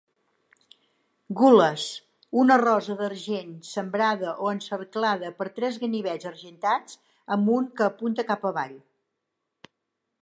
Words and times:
Gules, 1.41 1.83
una 2.43 2.57
rosa 2.61 2.95
d'argent 3.01 3.53
sembrada 3.73 4.33
o 4.47 4.49
encerclada 4.55 5.31
per 5.43 5.49
tres 5.61 5.79
ganivets 5.85 6.31
argentats 6.33 6.99
amb 7.37 7.55
un 7.59 7.71
que 7.79 7.89
apunta 7.91 8.29
cap 8.33 8.51
avall. 8.53 8.77